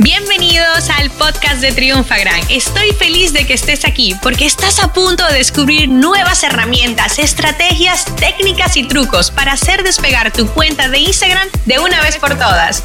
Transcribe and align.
Bienvenidos 0.00 0.90
al 0.96 1.10
podcast 1.10 1.60
de 1.60 1.72
Triunfagram. 1.72 2.38
Estoy 2.48 2.92
feliz 2.92 3.32
de 3.32 3.44
que 3.48 3.54
estés 3.54 3.84
aquí 3.84 4.12
porque 4.22 4.46
estás 4.46 4.78
a 4.78 4.92
punto 4.92 5.26
de 5.26 5.38
descubrir 5.38 5.88
nuevas 5.88 6.44
herramientas, 6.44 7.18
estrategias, 7.18 8.06
técnicas 8.14 8.76
y 8.76 8.86
trucos 8.86 9.32
para 9.32 9.54
hacer 9.54 9.82
despegar 9.82 10.32
tu 10.32 10.46
cuenta 10.54 10.88
de 10.88 11.00
Instagram 11.00 11.48
de 11.66 11.80
una 11.80 12.00
vez 12.00 12.16
por 12.16 12.30
todas. 12.30 12.84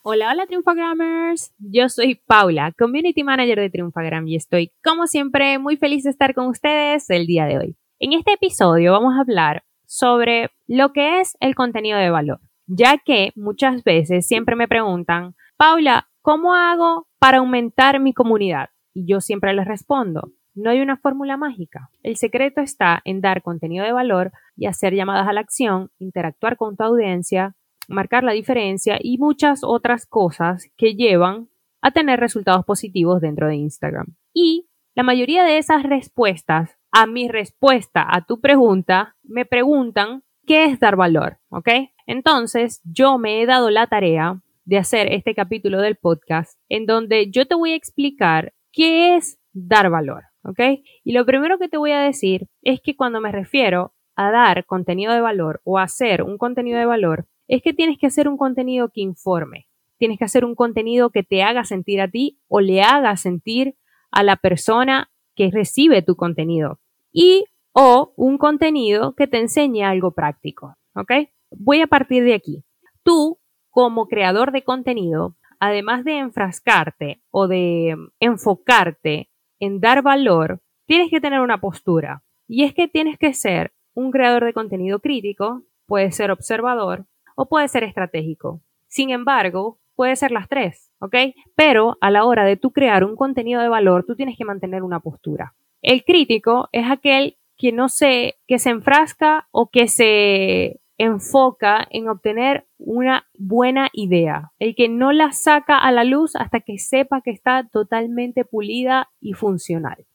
Hola, 0.00 0.30
hola 0.30 0.46
Triunfagrammers. 0.46 1.52
Yo 1.58 1.90
soy 1.90 2.14
Paula, 2.26 2.72
Community 2.72 3.22
Manager 3.22 3.60
de 3.60 3.68
Triunfagram 3.68 4.26
y 4.28 4.36
estoy, 4.36 4.72
como 4.82 5.06
siempre, 5.06 5.58
muy 5.58 5.76
feliz 5.76 6.04
de 6.04 6.10
estar 6.10 6.32
con 6.32 6.46
ustedes 6.46 7.10
el 7.10 7.26
día 7.26 7.44
de 7.44 7.58
hoy. 7.58 7.76
En 7.98 8.14
este 8.14 8.32
episodio 8.32 8.92
vamos 8.92 9.12
a 9.14 9.20
hablar 9.20 9.62
sobre 9.86 10.50
lo 10.66 10.92
que 10.92 11.20
es 11.20 11.36
el 11.40 11.54
contenido 11.54 11.98
de 11.98 12.10
valor, 12.10 12.40
ya 12.66 12.98
que 12.98 13.32
muchas 13.36 13.84
veces 13.84 14.26
siempre 14.26 14.56
me 14.56 14.68
preguntan, 14.68 15.34
Paula, 15.56 16.08
¿cómo 16.22 16.54
hago 16.54 17.06
para 17.18 17.38
aumentar 17.38 18.00
mi 18.00 18.12
comunidad? 18.12 18.70
Y 18.92 19.06
yo 19.06 19.20
siempre 19.20 19.54
les 19.54 19.66
respondo, 19.66 20.32
no 20.54 20.70
hay 20.70 20.80
una 20.80 20.96
fórmula 20.96 21.36
mágica. 21.36 21.90
El 22.02 22.16
secreto 22.16 22.60
está 22.60 23.02
en 23.04 23.20
dar 23.20 23.42
contenido 23.42 23.84
de 23.84 23.92
valor 23.92 24.32
y 24.56 24.66
hacer 24.66 24.94
llamadas 24.94 25.28
a 25.28 25.32
la 25.32 25.40
acción, 25.40 25.90
interactuar 25.98 26.56
con 26.56 26.76
tu 26.76 26.84
audiencia, 26.84 27.56
marcar 27.88 28.24
la 28.24 28.32
diferencia 28.32 28.98
y 29.00 29.18
muchas 29.18 29.62
otras 29.64 30.06
cosas 30.06 30.70
que 30.76 30.94
llevan 30.94 31.48
a 31.82 31.90
tener 31.90 32.20
resultados 32.20 32.64
positivos 32.64 33.20
dentro 33.20 33.48
de 33.48 33.56
Instagram. 33.56 34.16
Y 34.32 34.68
la 34.94 35.02
mayoría 35.02 35.44
de 35.44 35.58
esas 35.58 35.82
respuestas 35.82 36.78
a 36.96 37.06
mi 37.06 37.26
respuesta 37.26 38.06
a 38.08 38.24
tu 38.24 38.40
pregunta, 38.40 39.16
me 39.24 39.44
preguntan 39.44 40.22
qué 40.46 40.66
es 40.66 40.78
dar 40.78 40.94
valor, 40.94 41.38
¿ok? 41.50 41.68
Entonces, 42.06 42.82
yo 42.84 43.18
me 43.18 43.42
he 43.42 43.46
dado 43.46 43.68
la 43.70 43.88
tarea 43.88 44.40
de 44.64 44.78
hacer 44.78 45.12
este 45.12 45.34
capítulo 45.34 45.80
del 45.80 45.96
podcast 45.96 46.56
en 46.68 46.86
donde 46.86 47.32
yo 47.32 47.46
te 47.46 47.56
voy 47.56 47.72
a 47.72 47.76
explicar 47.76 48.54
qué 48.70 49.16
es 49.16 49.40
dar 49.52 49.90
valor, 49.90 50.22
¿ok? 50.44 50.60
Y 51.02 51.12
lo 51.12 51.26
primero 51.26 51.58
que 51.58 51.68
te 51.68 51.78
voy 51.78 51.90
a 51.90 51.98
decir 51.98 52.46
es 52.62 52.80
que 52.80 52.94
cuando 52.94 53.20
me 53.20 53.32
refiero 53.32 53.92
a 54.14 54.30
dar 54.30 54.64
contenido 54.64 55.12
de 55.14 55.20
valor 55.20 55.62
o 55.64 55.80
hacer 55.80 56.22
un 56.22 56.38
contenido 56.38 56.78
de 56.78 56.86
valor, 56.86 57.26
es 57.48 57.60
que 57.60 57.72
tienes 57.72 57.98
que 57.98 58.06
hacer 58.06 58.28
un 58.28 58.36
contenido 58.36 58.90
que 58.94 59.00
informe, 59.00 59.66
tienes 59.98 60.16
que 60.16 60.26
hacer 60.26 60.44
un 60.44 60.54
contenido 60.54 61.10
que 61.10 61.24
te 61.24 61.42
haga 61.42 61.64
sentir 61.64 62.00
a 62.00 62.08
ti 62.08 62.38
o 62.46 62.60
le 62.60 62.82
haga 62.82 63.16
sentir 63.16 63.74
a 64.12 64.22
la 64.22 64.36
persona 64.36 65.10
que 65.34 65.50
recibe 65.50 66.00
tu 66.00 66.14
contenido 66.14 66.78
y 67.14 67.44
o 67.72 68.12
un 68.16 68.36
contenido 68.36 69.14
que 69.14 69.26
te 69.26 69.38
enseñe 69.38 69.82
algo 69.84 70.10
práctico, 70.10 70.76
¿ok? 70.94 71.12
Voy 71.52 71.80
a 71.80 71.86
partir 71.86 72.24
de 72.24 72.34
aquí. 72.34 72.64
Tú, 73.02 73.38
como 73.70 74.08
creador 74.08 74.52
de 74.52 74.64
contenido, 74.64 75.36
además 75.60 76.04
de 76.04 76.18
enfrascarte 76.18 77.22
o 77.30 77.48
de 77.48 77.96
enfocarte 78.20 79.30
en 79.60 79.80
dar 79.80 80.02
valor, 80.02 80.60
tienes 80.86 81.10
que 81.10 81.20
tener 81.20 81.40
una 81.40 81.60
postura. 81.60 82.22
Y 82.46 82.64
es 82.64 82.74
que 82.74 82.88
tienes 82.88 83.16
que 83.16 83.32
ser 83.32 83.72
un 83.94 84.10
creador 84.10 84.44
de 84.44 84.52
contenido 84.52 84.98
crítico, 84.98 85.62
puede 85.86 86.10
ser 86.10 86.30
observador 86.30 87.06
o 87.36 87.48
puede 87.48 87.68
ser 87.68 87.84
estratégico. 87.84 88.60
Sin 88.88 89.10
embargo, 89.10 89.78
puede 89.94 90.16
ser 90.16 90.32
las 90.32 90.48
tres, 90.48 90.90
¿ok? 90.98 91.16
Pero 91.54 91.96
a 92.00 92.10
la 92.10 92.24
hora 92.24 92.44
de 92.44 92.56
tú 92.56 92.72
crear 92.72 93.04
un 93.04 93.16
contenido 93.16 93.62
de 93.62 93.68
valor, 93.68 94.04
tú 94.04 94.16
tienes 94.16 94.36
que 94.36 94.44
mantener 94.44 94.82
una 94.82 95.00
postura. 95.00 95.54
El 95.84 96.02
crítico 96.02 96.70
es 96.72 96.90
aquel 96.90 97.36
que 97.58 97.70
no 97.70 97.90
se, 97.90 98.36
que 98.46 98.58
se 98.58 98.70
enfrasca 98.70 99.48
o 99.50 99.68
que 99.68 99.86
se 99.86 100.80
enfoca 100.96 101.86
en 101.90 102.08
obtener 102.08 102.66
una 102.78 103.26
buena 103.38 103.90
idea, 103.92 104.52
el 104.58 104.74
que 104.76 104.88
no 104.88 105.12
la 105.12 105.32
saca 105.32 105.76
a 105.76 105.92
la 105.92 106.04
luz 106.04 106.36
hasta 106.36 106.60
que 106.60 106.78
sepa 106.78 107.20
que 107.20 107.32
está 107.32 107.68
totalmente 107.70 108.46
pulida 108.46 109.10
y 109.20 109.34
funcional. 109.34 110.06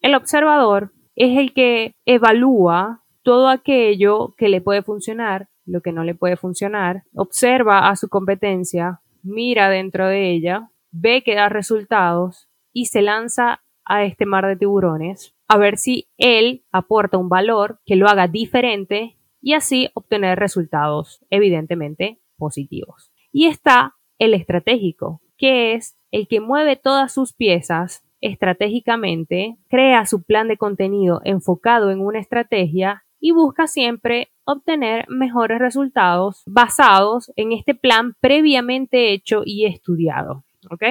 El 0.00 0.14
observador 0.14 0.92
es 1.16 1.36
el 1.36 1.52
que 1.52 1.96
evalúa 2.06 3.02
todo 3.22 3.48
aquello 3.48 4.36
que 4.38 4.48
le 4.48 4.60
puede 4.60 4.82
funcionar, 4.82 5.48
lo 5.64 5.80
que 5.80 5.90
no 5.90 6.04
le 6.04 6.14
puede 6.14 6.36
funcionar, 6.36 7.02
observa 7.12 7.88
a 7.88 7.96
su 7.96 8.08
competencia, 8.08 9.00
mira 9.24 9.68
dentro 9.68 10.06
de 10.06 10.30
ella, 10.30 10.70
ve 10.92 11.22
que 11.24 11.34
da 11.34 11.48
resultados 11.48 12.48
y 12.72 12.86
se 12.86 13.02
lanza 13.02 13.62
a 13.84 14.04
este 14.04 14.26
mar 14.26 14.46
de 14.46 14.56
tiburones, 14.56 15.34
a 15.48 15.58
ver 15.58 15.76
si 15.76 16.08
él 16.16 16.64
aporta 16.72 17.18
un 17.18 17.28
valor 17.28 17.80
que 17.84 17.96
lo 17.96 18.08
haga 18.08 18.28
diferente 18.28 19.18
y 19.40 19.54
así 19.54 19.90
obtener 19.94 20.38
resultados 20.38 21.24
evidentemente 21.30 22.20
positivos. 22.36 23.12
Y 23.32 23.46
está 23.46 23.96
el 24.18 24.34
estratégico, 24.34 25.20
que 25.36 25.74
es 25.74 25.98
el 26.10 26.28
que 26.28 26.40
mueve 26.40 26.76
todas 26.76 27.12
sus 27.12 27.32
piezas 27.32 28.04
estratégicamente, 28.20 29.56
crea 29.68 30.06
su 30.06 30.22
plan 30.22 30.48
de 30.48 30.56
contenido 30.56 31.20
enfocado 31.24 31.90
en 31.90 32.00
una 32.00 32.20
estrategia 32.20 33.04
y 33.18 33.32
busca 33.32 33.66
siempre 33.66 34.32
obtener 34.44 35.06
mejores 35.08 35.58
resultados 35.58 36.42
basados 36.46 37.32
en 37.36 37.52
este 37.52 37.74
plan 37.74 38.14
previamente 38.20 39.12
hecho 39.12 39.42
y 39.44 39.66
estudiado. 39.66 40.44
¿Ok? 40.70 40.82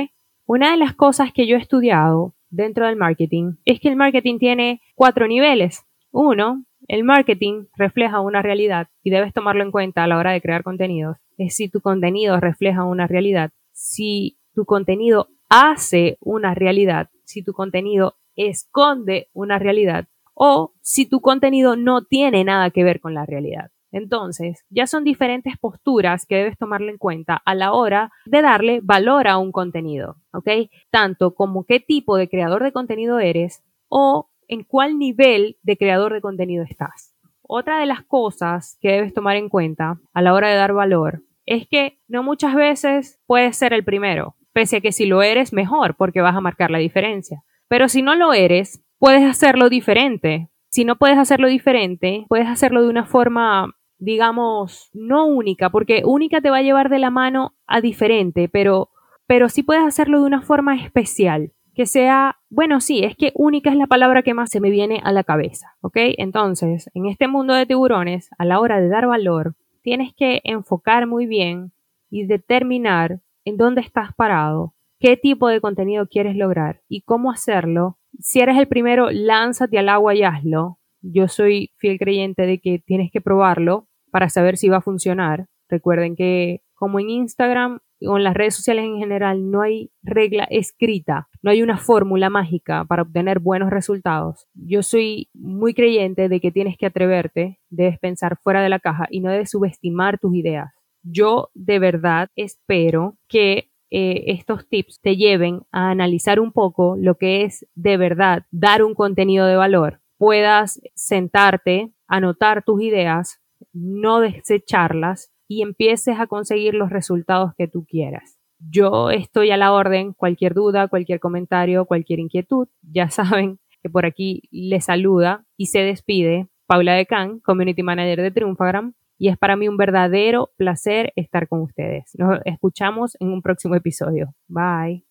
Una 0.46 0.72
de 0.72 0.78
las 0.78 0.94
cosas 0.94 1.32
que 1.32 1.48
yo 1.48 1.56
he 1.56 1.60
estudiado 1.60 2.36
dentro 2.52 2.86
del 2.86 2.96
marketing 2.96 3.54
es 3.66 3.80
que 3.80 3.90
el 3.90 3.96
marketing 3.96 4.38
tiene 4.38 4.82
cuatro 4.96 5.28
niveles. 5.28 5.86
Uno, 6.12 6.66
el 6.88 7.04
marketing 7.04 7.66
refleja 7.76 8.20
una 8.20 8.42
realidad 8.42 8.88
y 9.02 9.10
debes 9.10 9.34
tomarlo 9.34 9.64
en 9.64 9.72
cuenta 9.72 10.04
a 10.04 10.08
la 10.08 10.18
hora 10.18 10.32
de 10.32 10.42
crear 10.42 10.64
contenidos. 10.64 11.18
Es 11.38 11.56
si 11.56 11.70
tu 11.70 11.82
contenido 11.82 12.40
refleja 12.40 12.84
una 12.84 13.08
realidad, 13.08 13.52
si 13.72 14.38
tu 14.54 14.66
contenido 14.66 15.30
hace 15.50 16.18
una 16.20 16.54
realidad, 16.54 17.10
si 17.24 17.44
tu 17.44 17.54
contenido 17.54 18.16
esconde 18.36 19.30
una 19.34 19.58
realidad 19.60 20.08
o 20.34 20.74
si 20.82 21.06
tu 21.06 21.22
contenido 21.22 21.76
no 21.76 22.04
tiene 22.04 22.44
nada 22.44 22.70
que 22.72 22.84
ver 22.84 23.00
con 23.00 23.14
la 23.14 23.26
realidad. 23.26 23.72
Entonces, 23.92 24.64
ya 24.70 24.88
son 24.88 25.04
diferentes 25.04 25.58
posturas 25.58 26.26
que 26.26 26.38
debes 26.38 26.58
tomarle 26.58 26.92
en 26.92 26.98
cuenta 26.98 27.42
a 27.46 27.56
la 27.56 27.74
hora 27.74 28.12
de 28.26 28.42
darle 28.42 28.80
valor 28.82 29.28
a 29.28 29.38
un 29.38 29.52
contenido, 29.52 30.18
¿ok? 30.34 30.50
Tanto 30.90 31.36
como 31.36 31.66
qué 31.66 31.80
tipo 31.80 32.16
de 32.16 32.30
creador 32.30 32.64
de 32.64 32.72
contenido 32.72 33.20
eres 33.20 33.64
o 33.90 34.30
en 34.48 34.64
cuál 34.64 34.98
nivel 34.98 35.58
de 35.64 35.78
creador 35.78 36.14
de 36.14 36.22
contenido 36.22 36.64
estás. 36.64 37.16
Otra 37.42 37.80
de 37.80 37.86
las 37.86 38.04
cosas 38.04 38.78
que 38.80 38.92
debes 38.92 39.14
tomar 39.14 39.36
en 39.36 39.50
cuenta 39.50 40.00
a 40.14 40.22
la 40.22 40.34
hora 40.34 40.50
de 40.50 40.56
dar 40.56 40.74
valor 40.74 41.24
es 41.46 41.68
que 41.68 42.00
no 42.08 42.24
muchas 42.24 42.56
veces 42.56 43.20
puedes 43.26 43.58
ser 43.58 43.74
el 43.74 43.84
primero, 43.84 44.36
pese 44.54 44.78
a 44.78 44.82
que 44.82 44.94
si 44.94 45.06
lo 45.06 45.22
eres, 45.22 45.52
mejor, 45.52 45.96
porque 45.96 46.22
vas 46.22 46.36
a 46.36 46.42
marcar 46.42 46.72
la 46.72 46.78
diferencia. 46.78 47.44
Pero 47.68 47.90
si 47.90 48.02
no 48.02 48.16
lo 48.16 48.34
eres, 48.34 48.82
puedes 49.00 49.24
hacerlo 49.24 49.70
diferente. 49.70 50.50
Si 50.70 50.86
no 50.86 50.98
puedes 50.98 51.18
hacerlo 51.18 51.48
diferente, 51.48 52.26
puedes 52.30 52.48
hacerlo 52.48 52.84
de 52.84 52.90
una 52.90 53.06
forma 53.06 53.76
digamos, 54.02 54.90
no 54.94 55.28
única, 55.28 55.70
porque 55.70 56.02
única 56.04 56.42
te 56.42 56.50
va 56.50 56.58
a 56.58 56.64
llevar 56.64 56.90
de 56.90 56.98
la 56.98 57.12
mano 57.12 57.54
a 57.68 57.82
diferente, 57.82 58.50
pero, 58.50 58.90
pero 59.28 59.48
sí 59.48 59.62
puedes 59.62 59.84
hacerlo 59.84 60.20
de 60.20 60.26
una 60.26 60.42
forma 60.42 60.76
especial, 60.76 61.52
que 61.76 61.86
sea, 61.86 62.40
bueno, 62.50 62.82
sí, 62.82 63.04
es 63.04 63.16
que 63.16 63.32
única 63.36 63.70
es 63.70 63.76
la 63.76 63.86
palabra 63.86 64.24
que 64.24 64.34
más 64.34 64.50
se 64.50 64.60
me 64.60 64.72
viene 64.72 65.02
a 65.04 65.12
la 65.12 65.24
cabeza, 65.24 65.76
¿ok? 65.82 65.98
Entonces, 66.18 66.90
en 66.96 67.06
este 67.06 67.28
mundo 67.28 67.54
de 67.54 67.68
tiburones, 67.68 68.32
a 68.40 68.46
la 68.46 68.60
hora 68.60 68.82
de 68.82 68.90
dar 68.90 69.06
valor, 69.06 69.54
tienes 69.84 70.16
que 70.16 70.42
enfocar 70.46 71.06
muy 71.06 71.28
bien 71.28 71.72
y 72.10 72.26
determinar 72.26 73.20
en 73.46 73.56
dónde 73.56 73.82
estás 73.82 74.16
parado, 74.16 74.74
qué 75.00 75.16
tipo 75.16 75.48
de 75.48 75.62
contenido 75.62 76.08
quieres 76.08 76.36
lograr 76.36 76.82
y 76.90 77.02
cómo 77.02 77.32
hacerlo. 77.32 78.00
Si 78.20 78.40
eres 78.40 78.58
el 78.58 78.68
primero, 78.68 79.12
lánzate 79.12 79.78
al 79.78 79.90
agua 79.90 80.16
y 80.16 80.24
hazlo. 80.24 80.80
Yo 81.02 81.28
soy 81.28 81.72
fiel 81.78 82.00
creyente 82.00 82.48
de 82.48 82.60
que 82.60 82.80
tienes 82.80 83.12
que 83.12 83.22
probarlo 83.22 83.88
para 84.12 84.30
saber 84.30 84.58
si 84.58 84.70
va 84.70 84.78
a 84.78 84.82
funcionar. 84.82 85.48
Recuerden 85.70 86.16
que 86.16 86.62
como 86.76 87.00
en 87.00 87.10
Instagram 87.10 87.80
o 88.08 88.18
en 88.18 88.24
las 88.24 88.34
redes 88.34 88.56
sociales 88.56 88.86
en 88.86 88.98
general 88.98 89.52
no 89.52 89.62
hay 89.62 89.92
regla 90.02 90.46
escrita, 90.50 91.28
no 91.42 91.52
hay 91.52 91.62
una 91.62 91.78
fórmula 91.78 92.30
mágica 92.30 92.86
para 92.86 93.04
obtener 93.04 93.40
buenos 93.40 93.70
resultados. 93.70 94.48
Yo 94.54 94.82
soy 94.82 95.30
muy 95.34 95.74
creyente 95.74 96.28
de 96.28 96.40
que 96.40 96.52
tienes 96.52 96.78
que 96.78 96.88
atreverte, 96.88 97.60
debes 97.70 98.00
pensar 98.00 98.38
fuera 98.42 98.62
de 98.62 98.70
la 98.70 98.80
caja 98.80 99.08
y 99.10 99.20
no 99.20 99.32
debes 99.32 99.52
subestimar 99.52 100.18
tus 100.20 100.36
ideas. 100.36 100.74
Yo 101.04 101.50
de 101.54 101.80
verdad 101.80 102.30
espero 102.36 103.16
que 103.28 103.70
eh, 103.92 104.24
estos 104.28 104.68
tips 104.68 105.02
te 105.02 105.18
lleven 105.18 105.64
a 105.72 105.92
analizar 105.92 106.40
un 106.40 106.52
poco 106.52 106.96
lo 106.98 107.16
que 107.16 107.44
es 107.44 107.68
de 107.76 107.98
verdad 107.98 108.46
dar 108.50 108.84
un 108.84 108.96
contenido 108.96 109.46
de 109.46 109.56
valor. 109.56 110.00
Puedas 110.18 110.82
sentarte, 110.96 111.92
anotar 112.08 112.64
tus 112.64 112.82
ideas, 112.82 113.42
no 113.74 114.20
desecharlas 114.20 115.32
y 115.48 115.62
empieces 115.62 116.20
a 116.20 116.28
conseguir 116.28 116.74
los 116.74 116.90
resultados 116.90 117.52
que 117.58 117.68
tú 117.68 117.86
quieras. 117.86 118.38
Yo 118.60 119.10
estoy 119.10 119.52
a 119.52 119.58
la 119.58 119.74
orden, 119.74 120.14
cualquier 120.14 120.54
duda, 120.54 120.88
cualquier 120.88 121.20
comentario, 121.20 121.86
cualquier 121.86 122.20
inquietud, 122.20 122.68
ya 122.82 123.10
saben 123.10 123.60
que 123.82 123.90
por 123.90 124.06
aquí 124.06 124.44
les 124.52 124.86
saluda 124.86 125.46
y 125.58 125.68
se 125.68 125.80
despide 125.80 126.48
Paula 126.68 126.94
Decan, 126.94 127.40
Community 127.40 127.84
Manager 127.84 128.22
de 128.22 128.32
Triunfagram, 128.32 128.94
y 129.18 129.28
es 129.28 129.38
para 129.38 129.56
mí 129.56 129.68
un 129.68 129.78
verdadero 129.78 130.52
placer 130.58 131.12
estar 131.16 131.48
con 131.48 131.62
ustedes. 131.62 132.12
Nos 132.16 132.40
escuchamos 132.46 133.18
en 133.20 133.30
un 133.30 133.42
próximo 133.42 133.76
episodio. 133.76 134.34
Bye. 134.48 135.11